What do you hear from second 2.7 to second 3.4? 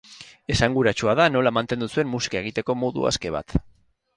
modu aske